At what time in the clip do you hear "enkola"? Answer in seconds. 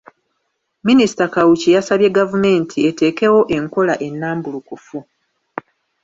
3.57-3.93